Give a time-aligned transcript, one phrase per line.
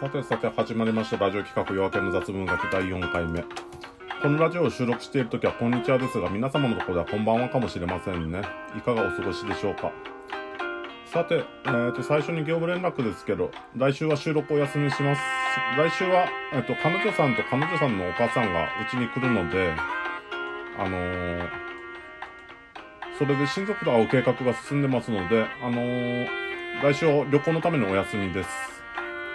[0.00, 3.42] さてさて始まりましたラジオ企画夜明けの雑文学第4回目。
[4.22, 8.40] このラジオを収録している時はこんにちはですが、皆様のところではこんばんはかもしれませんね。
[8.76, 9.90] いかがお過ごしでしょうか。
[11.04, 15.22] さて、えー、と、最初に業務連絡ですけど、来週は収録お休みします。
[15.76, 19.72] 来週は、えっ、ー、と、彼女さんと彼女さんのお母さんがうちに来るので、
[20.78, 21.48] あのー、
[23.18, 26.28] それで親族と会う計画が進んでますので、あのー、
[26.84, 28.77] 来週は旅行のためのお休みです。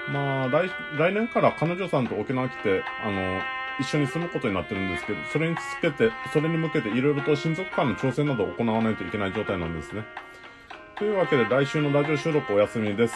[0.09, 3.39] まあ、来、来年から彼女さんと沖縄来て、あの
[3.80, 10.03] 一緒に住むことになってるんですけど、それにつけて、それに向けていろいろと親族間の調整などを行わないといけない状態なんですね。
[10.98, 13.16] というわけで来週のラジオ収録お休みです。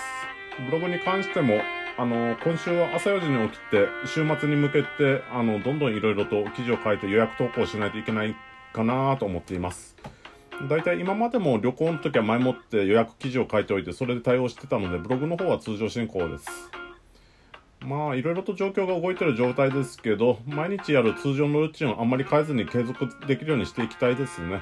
[0.66, 1.62] ブログに関しても、
[1.98, 8.36] あの、今週は朝4時に起きて、週末に向けて、あの、どんどんいろいろと記事を書いて予約投稿しないといけない
[8.74, 9.96] かなと思っています。
[10.70, 16.48] 大体今までも旅行の時は前もって予約記事を書いておいて、それで対応してたので、ブログの方は通常進行です。
[17.82, 24.62] まあ、いろいろと状況が動いてる状態ですけど、毎日やる通常のルーチンをあんまり変えずに継続できるようにしていきたいですね。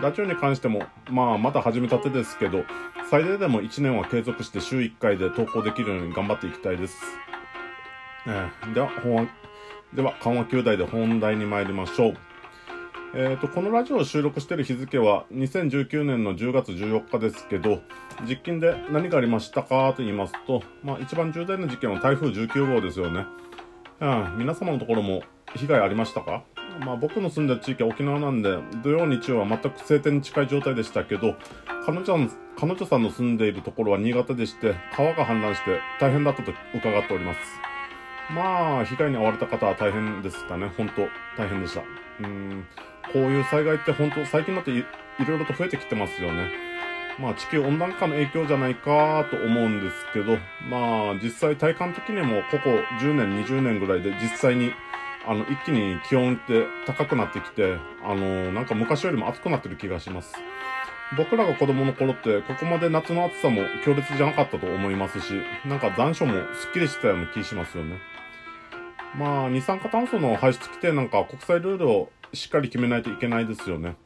[0.00, 2.64] ラジオに関しても、まあ、まだ始めたてですけど、
[3.10, 6.96] 最大でも1年は継続して週1回で投稿できるように頑張っていきたいです。
[8.26, 9.28] えー、では、本
[9.92, 12.33] では、緩和球大で本題に参りましょう。
[13.16, 17.80] え、ー、と、このラジオを収録している日付は2019年の10月14日ですけど、
[18.28, 23.24] 実験で何がありましたかと言いますと、まあ一番重大な事件は台風19号ですよね。
[24.00, 25.22] うん、皆様のところも
[25.54, 26.42] 被害ありましたか？
[26.84, 31.36] まあ僕の住んでる地域は沖縄なんで、土曜日曜は全く晴天に近い状態でしたけど、
[31.86, 32.28] 彼女
[32.58, 37.38] 彼女さんの住んでいるところは新潟でして、川が氾濫して大変だったと伺っております。
[38.30, 40.70] まあ、被害に遭われた方は大変ですかね。
[40.76, 41.82] 本当大変でした。
[42.20, 42.66] うん。
[43.12, 44.84] こういう災害って本当最近だってい
[45.26, 46.50] ろいろと増えてきてますよね。
[47.18, 54.72] まあ地球温暖化の影響じゃないかと思うんですけど、まあ実際体感的にもここ10年、20年ぐらいで実際に
[55.26, 60.34] あの一気に気温って高くなってきて、あのなんか昔よりも暑くなってる気がします。
[61.16, 65.34] 僕らが子供の頃ってここまで夏の暑さも強烈じゃなかったと思いますし、
[65.66, 67.98] なんか残暑もスッキリしてたような気しますよね。
[69.18, 73.96] まあ二酸化炭素の排出規定なんか国際ルールをしっかり決めないといけないですよね。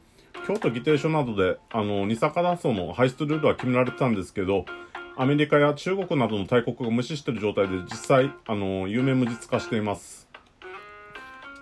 [0.47, 4.65] 京都議定書などで、あの、二酸化炭素の排出ルールは決められてたんですけど、
[5.17, 10.29] アメリカや中国などの大国が無視してる状態で実際、あの、有名無実化しています。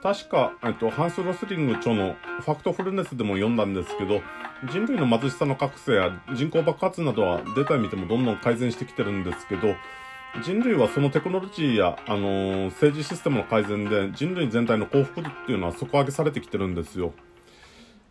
[0.03, 4.21] 確か、えっと、ハンス・ロスリング著のファクトフルネスでも読んだんですけど、
[4.71, 9.75] 人類の貧しさの覚醒や人口爆発などはデータ見てもどんどん改善してきてるんですけど、
[10.43, 17.13] 人類はそのテクノロジーや、あのー、政治システムの改善で人類全体の幸福っていうのは底上げされてきてるんですよ。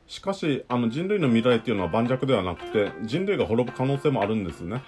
[0.09, 4.83] しかし、あの人類の未来っていうのは盤石ではなくて、人類が滅ぶ可能性もあるんですね。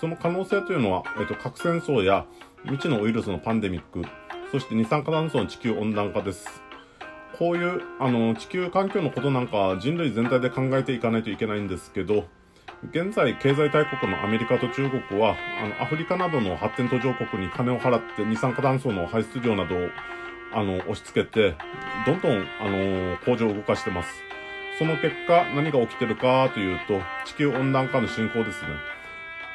[0.00, 2.26] その可能性というのは、えっ、と、核戦争や
[2.62, 4.02] 未知のウイルスのパンデミック、
[4.52, 6.62] そして二酸化炭素の地球温暖化です。
[7.38, 12.24] こういう、あの、地球環境のことなんか人類全体で考えていかないといけないんですけど、
[12.90, 19.88] 現在、経済大国のアメリカと中国は、あの、アフリカなどの発展途上国に金を払って二酸化炭素の排出量などを、
[20.52, 21.56] あの、押し付けて、
[22.06, 24.08] どんどん、あの、工場を動かしてます。
[24.78, 28.68] その結果、何が起きてるかというと、地球温暖化の進行ですね。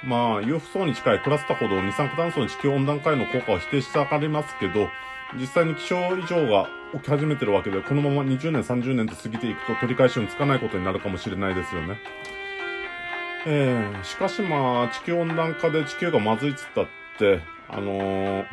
[0.04, 4.88] まあ、裕福層に近いクラスタほど二酸化炭素の地球温暖化への効果は否定してあかりますけど、
[5.36, 11.98] 実際に気象異常が起き始めてるわけで、このまま20年、30年と過ぎていくと取り返しにつかないことになるかもしれないですよね。
[13.52, 16.86] えー、しかしまあ、地球温暖化で地球がまずいっつったっ
[17.18, 18.46] て、あのー、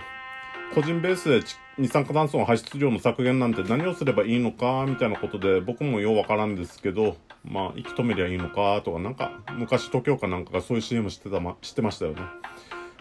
[0.75, 1.43] 個人ベースで
[1.77, 12.23] 二酸化炭素の排出量の削減なんて何をすればいいのか、みたいなことで、僕もようわからんですけど、まあ、息止めりゃいいのか、とか、なんか、昔東京かなんかがそういう CM してたま、してましたよね。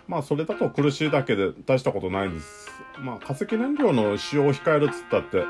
[0.09, 2.69] まあ、それだと苦しいだけで大したことないです。
[3.00, 5.45] まあ、化石燃料の使用を控えるっつったって、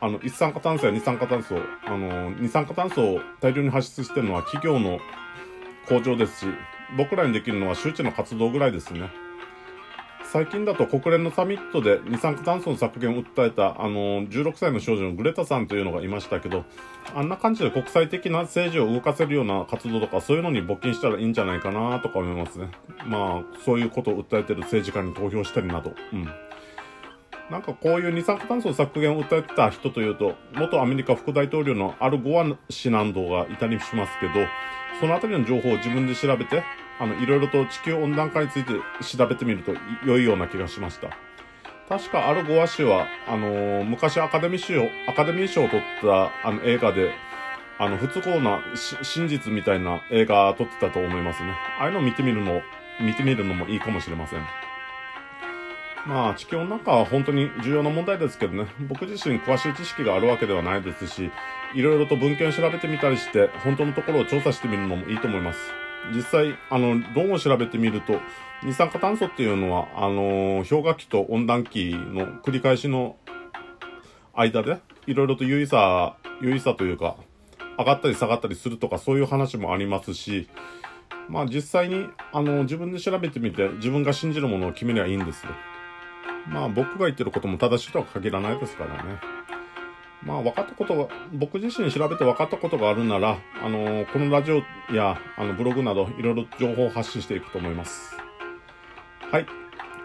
[0.00, 1.54] あの、一酸化炭素や二酸化炭素、
[1.86, 4.98] あの、二酸化炭素を大量に発出してるのは企業の
[5.90, 6.46] 向上ですし、
[6.96, 9.10] 僕らにできるのは周知の活動ぐらいですね。
[10.32, 16.64] 最近だと国連のサミットで二酸化炭素の削減を訴えた、あの、16歳の少女のグレタさんというのがいましたけど、
[17.16, 22.70] あんな感じで国際的な政治を動かせるような活動とか、そういうのに募金したらいいんじゃないかなとか思いますね。
[23.06, 26.28] まあ、そういうことを訴えてる政治家に投票したりなど、うん。
[27.50, 34.34] なんかこういう二酸化炭素削減を訴えてた人というと、元アメリカ副大統領のアル・ゴア氏などがいたりしますけど、
[35.00, 36.62] そのあたりの情報を自分で調べて、
[37.00, 38.72] あの、いろいろと地球温暖化について
[39.16, 39.74] 調べてみると
[40.06, 41.08] 良いような気がしました。
[41.88, 47.10] 確か、アル・ゴア氏は、あのー、昔アカデミー賞、アカデミー賞を取った、あの、映画で、
[47.80, 48.60] あの、不都合な
[49.02, 51.50] 真実みたいな映画撮ってたと思いますね。
[51.80, 52.60] ああいうのを見てみるの、
[53.00, 54.69] 見てみるのもいいかもしれません。
[56.06, 61.30] まあ地球の中は本当に重要な問題ですけどね、 僕自身詳しい知識があるわけではないですし、
[61.74, 65.58] いろいろと文献を調べてみたりして、本当のところを調査してみるのもいいと思います。
[66.14, 68.20] 実際、あの、論を調べてみると、
[68.64, 73.16] 二酸化炭素っていうのは、あの、氷河期と温暖期の繰り返しの
[74.34, 77.16] 間で、いろいろと優位さ、優位さというか、
[77.78, 80.48] 上がったり下がったりするとか、そういう話もありますし、
[81.28, 85.52] まあ実際に、あの、自分で調べてみて、自分が信じるものを決めりゃいいんですよ。
[86.48, 89.20] まあ僕が言ってることも正しいとは限らないですからね。
[90.22, 94.62] まあ分かったことが、僕自身調べて分かったことがあるなら、あのこのラジオ
[94.94, 98.16] やあのブログなどいろいろ情報を発信していくと思います。
[99.30, 99.46] はい。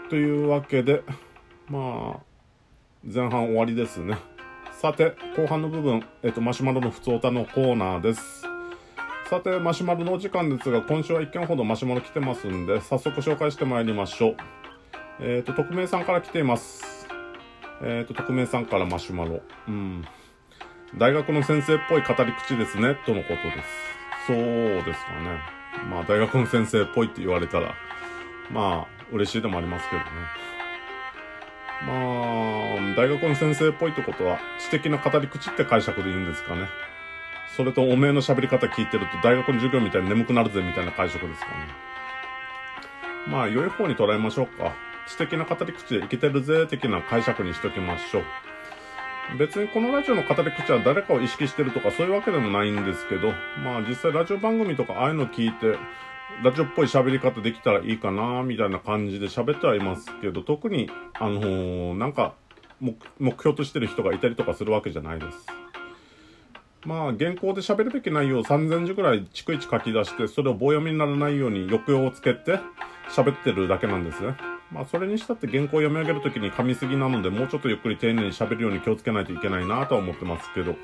[0.09, 1.03] というわけで、
[1.67, 2.19] まあ、
[3.03, 4.17] 前半終わりですね。
[4.71, 8.43] さて、後半の部分、えっと、マシュマロの普通歌のコーナーです。
[9.29, 14.37] さて、マシュマロのお時間ですが、今週は1件ほどマシュマロ来てますんで、早速紹介してまいりましょう。
[15.19, 17.07] えっ、ー、と、匿名さんから来ています。
[17.81, 19.41] えっ、ー、と、匿名さんからマシュマロ。
[19.67, 20.05] うん。
[20.97, 23.85] 大学の先生っぽい語り口ですね、とのことです。
[24.27, 24.37] そう
[24.83, 25.39] ですかね。
[25.89, 27.73] まあ、大学の先生っぽいって言われたら、
[28.51, 30.07] まあ、嬉しいでもありますけどね。
[31.85, 31.93] ま
[32.93, 36.67] あ、大学の先生っぽいってことは、知的な語り口って解釈でいいんですかね。
[37.55, 41.53] それと、おめえの喋り方聞いてると、大学の授業みたいに眠くなるぜみたいな解釈ですかね。
[43.27, 44.73] まあ、良い方に捉えましょうか。
[45.07, 48.23] 知的な語り口で生きてるぜ的な解釈にしときましょう。
[49.39, 53.31] 別にこのラジオの語り口は誰かを意識してるとかそういうわけでもないんですけど、
[53.63, 55.77] まあ実際ラジオ番組とかああいうの聞いて、
[56.43, 62.33] ラジオっぽい喋り方できたらいいかなみたいな感じで喋ってはいますけど、特に、あのー、なんか
[62.79, 65.45] 目、目標としてる人がいたりとかするわけじゃないです。
[66.85, 72.59] まあ、原稿で喋るべき内容を3000字ぐらい逐一書き出して、それを棒読みにならないように抑揚をつけて
[73.09, 74.35] 喋ってるだけなんですね。
[74.75, 80.75] まあ、それにしたって原稿を読み上げるときに噛みすぎなので、もうちょっとゆっくり丁寧に喋るように気をつけないといけないなとは思ってますけど。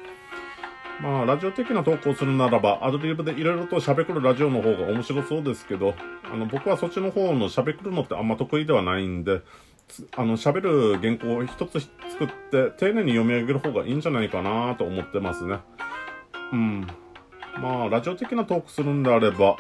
[1.01, 5.93] まあ、ラジオ的な投稿するならば、アドリブでいろいろと喋るラジオの方が面白そうですけど、
[6.23, 9.41] あの、僕はそっちの方の喋るのってあんま得意ではないんで、
[10.15, 15.57] あの、喋る原稿を一つ作って、丁寧に読み上げる方がいいんじゃないかなと思ってますね。
[16.53, 16.87] うん。
[17.59, 19.57] まあ、ラジオ的なトークするんであれば、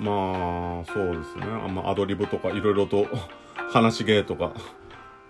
[0.00, 1.44] まあ、そうですね。
[1.44, 3.06] あんまアドリブとかいろいろと
[3.70, 4.52] 話し芸とか、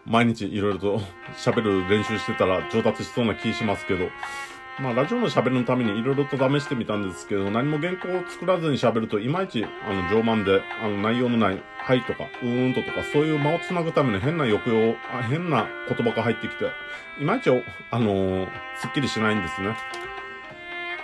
[0.07, 1.01] 毎日いろいろと
[1.37, 4.07] 喋る練習してたら上達しそうな気しますけど、
[4.79, 16.65] まあ、ラジオの喋るのためにいろいろと試してみたんですけど、何も原稿を作らずに喋ると、いまいち、あの、上満で、あの、内容のない、はいとか、うーんととか、そういう間をつなぐための変な抑揚、あ変な言葉が入ってきて、
[17.21, 19.77] いまいち、あのー、すっきりしないんですね。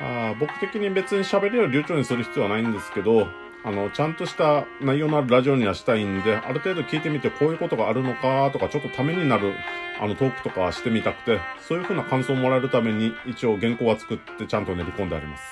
[0.01, 3.29] あ僕的に別に喋りを流暢にする必要はないんですけど、
[3.67, 9.55] あの、ちゃんとした内容のあるラジオにはしたいんで、ある程度聞いてみてこういうことがあるのかとか、ちょっとためになる、
[10.01, 15.43] あの、トークとかしてみたくて、そういう風な感想をもらえるために、一応原稿は作ってちゃんと練り込んであります。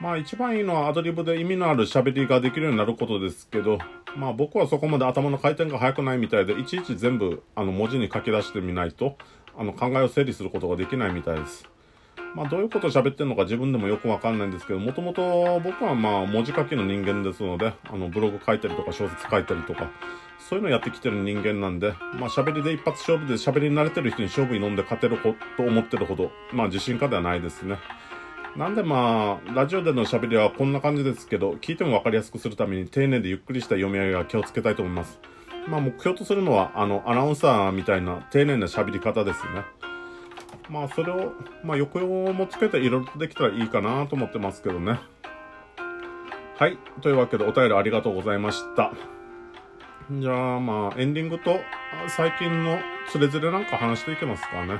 [0.00, 3.78] まあ一番いいのはアドリブで意味のある喋りができるようになることですけど、
[4.16, 9.16] まあ僕はそこまで頭の回転が速くないみたいで、いちいち全部あの文字に書き出してみないと、
[9.56, 11.66] あの考えを整理することができないみたいです。
[12.34, 19.90] まあどういうこと喋ってるのか自分でもよくわかんないんですけど、もともと僕はまあ文字書きの人間ですので、あのブログ書いたりとか小説書いたりとか、
[20.38, 27.78] そういうのやってきてる人間なんで、まあ喋りで一発勝負で喋りに慣れてる人に勝負に飲んで勝てると思ってるほど、まあ自信家ではないですね。
[28.56, 35.18] なんでまあ、ラジオでの喋りはこんな感じですけど、聞いてもわかりやすくするために丁寧でゆっくりした読み上げは気をつけたいと思います。
[35.66, 39.64] まあ目標とするのは、あの、アナウンサーみたいな丁寧な喋り方ですね。
[40.68, 44.98] まあそれを、まあ抑揚もつけていろいろとできたらいいかなと思ってますけどね。
[46.56, 46.78] はい。
[47.02, 48.92] というわけでお便りありがとうございました。
[50.10, 51.60] じゃあまあエンディングと
[52.08, 52.78] 最近の
[53.10, 54.78] つれづれなんか話していけますかね。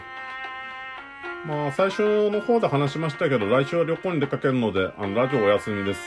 [1.47, 6.01] まあ最初の方で話しましたけど来週は旅行に出かけるのであのラジオお休みです。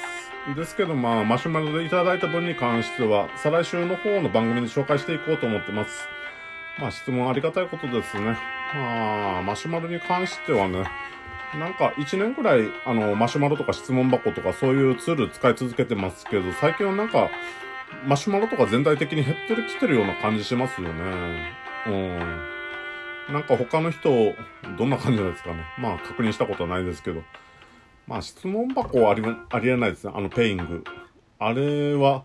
[0.56, 6.08] ですけどまあマシュマロでいただいた分に関しては再来週の方の番組で紹介していこうと思ってます。
[6.80, 8.38] まあ質問ありがたいことですね。
[8.76, 10.86] まあ、マシュマロに関してはね、
[11.58, 17.30] なんか1年くらい、あの、マシュマロとか質問箱とかそういうツール使い続けてますけど、最近はなんか、
[18.06, 21.54] マシュマロとか全体的に減ってるきてるような感じしますよね。
[21.88, 22.20] うん。
[23.34, 24.34] なんか他の人、
[24.78, 25.64] どんな感じなんですかね。
[25.80, 27.22] まあ確認したことはないですけど。
[28.08, 30.14] まあ質問箱はあり、ありえないですね。
[30.16, 30.84] あのペイング。
[31.40, 32.24] あれは、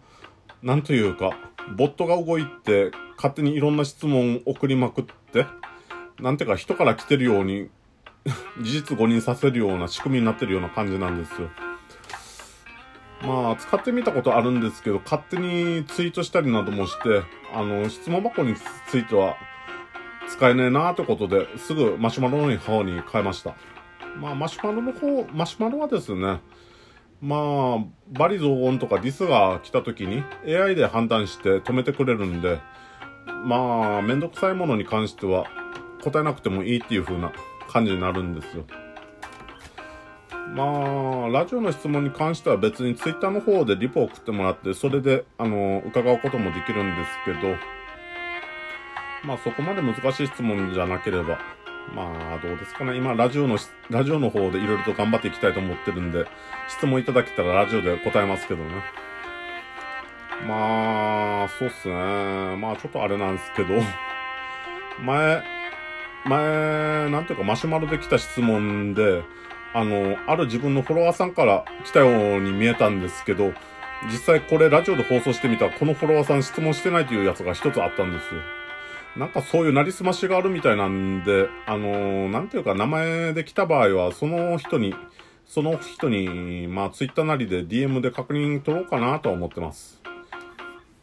[0.62, 1.30] なんというか、
[1.76, 5.46] ボットが動いて、勝手にいろんな質問を送りまくって、
[6.22, 7.68] なんていうか人から来てるように
[8.62, 11.48] 事実誤認させるような仕組みになってるような感じなんですよ。
[13.22, 17.22] まあ、使ってみたことあるんですけど、勝手にツイートしたりなどもして、
[17.54, 18.56] あの、質問箱に
[18.88, 19.36] ついては
[20.28, 23.54] 使えねえなーってことで、すぐマシュマロの方に変えました。
[24.18, 26.40] まあ、マシュマロの方、マシュマロはですね、
[27.20, 32.60] まあ、バリ増音とかディスが来た時に AI で判断して止めてくれるんで、
[33.44, 35.46] まあ、めんどくさいものに関しては
[36.02, 37.32] 答えなくてもいいっていう風な
[37.68, 38.64] 感じになるんですよ。
[40.54, 47.56] まあ、ラジオの質問に関しては別にツイッターの方でリポを送ってもらって、それで、あの、伺うこともできるんですけど、
[49.24, 51.38] まあそこまで難しい質問じゃなければ、
[51.94, 52.96] まあ、どうですかね。
[52.96, 53.58] 今、ラジオの、
[53.90, 56.26] ラジオの方でいろいろと頑張っていきたいと思ってるんで、
[56.68, 58.70] 質問いただけたらラジオで答えますけどね。
[60.46, 61.94] まあ、そうっすね。
[62.56, 63.74] まあ、ちょっとあれなんですけど、
[65.00, 65.42] 前、
[66.24, 69.22] 前、なんていうか、マシュマロで来た質問で、
[69.74, 73.52] あの、ある自分のフォロワーさんから来たように見えたんですけど、
[74.10, 78.40] 実際これラジオで放送してみたら、このフォロワーさん質問してないというやつが一つあったんですよ。
[79.16, 84.94] なんかそういうなりすましがあるみたいなんで、あのー、なんていうか名前で来た場合は、その人に、
[85.46, 90.02] その人に、まあツイッターなりで DM で確認取ろうかなとは思ってます。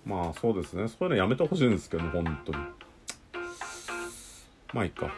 [0.06, 0.88] まあそうですね。
[0.88, 2.58] そういうのやめてほしいんですけど、本当に。
[4.74, 5.12] まあいいか。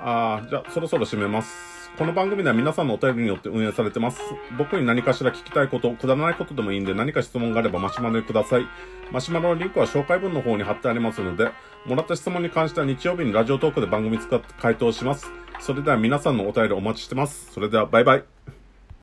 [0.00, 1.90] ああ、じゃあそろそろ締めます。
[1.98, 4.20] この番組では皆さんのお便りによって運営されてます。
[4.56, 8.66] 僕に何かしら聞きたいこと、くだらないことでもいいんで何か質問があればマシュマロにください。
[9.10, 11.50] マシュマロのリンクは紹介文の方に貼ってありますので、
[11.84, 15.30] もらった質問に関しては日曜日にラジオトークで番組使って回答します。
[15.60, 17.52] それでは皆さんのお便りお待ちしてます。
[17.52, 18.24] それではバイバイ。